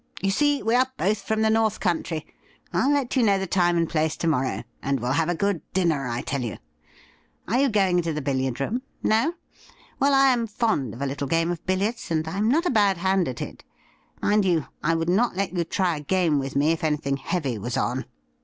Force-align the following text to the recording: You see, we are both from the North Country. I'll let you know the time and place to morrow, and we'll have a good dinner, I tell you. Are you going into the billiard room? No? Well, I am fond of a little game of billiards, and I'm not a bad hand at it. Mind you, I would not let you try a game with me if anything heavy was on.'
You 0.23 0.31
see, 0.31 0.63
we 0.63 0.73
are 0.73 0.87
both 0.97 1.21
from 1.21 1.43
the 1.43 1.51
North 1.51 1.79
Country. 1.79 2.25
I'll 2.73 2.89
let 2.91 3.15
you 3.15 3.21
know 3.21 3.37
the 3.37 3.45
time 3.45 3.77
and 3.77 3.87
place 3.87 4.17
to 4.17 4.27
morrow, 4.27 4.63
and 4.81 4.99
we'll 4.99 5.11
have 5.11 5.29
a 5.29 5.35
good 5.35 5.61
dinner, 5.73 6.07
I 6.07 6.21
tell 6.21 6.41
you. 6.41 6.57
Are 7.47 7.59
you 7.59 7.69
going 7.69 7.97
into 7.99 8.11
the 8.11 8.19
billiard 8.23 8.59
room? 8.59 8.81
No? 9.03 9.35
Well, 9.99 10.15
I 10.15 10.29
am 10.33 10.47
fond 10.47 10.95
of 10.95 11.03
a 11.03 11.05
little 11.05 11.27
game 11.27 11.51
of 11.51 11.63
billiards, 11.67 12.09
and 12.09 12.27
I'm 12.27 12.49
not 12.49 12.65
a 12.65 12.71
bad 12.71 12.97
hand 12.97 13.27
at 13.27 13.43
it. 13.43 13.63
Mind 14.23 14.43
you, 14.43 14.65
I 14.81 14.95
would 14.95 15.07
not 15.07 15.35
let 15.35 15.55
you 15.55 15.63
try 15.63 15.97
a 15.97 16.01
game 16.01 16.39
with 16.39 16.55
me 16.55 16.71
if 16.71 16.83
anything 16.83 17.17
heavy 17.17 17.59
was 17.59 17.77
on.' 17.77 18.05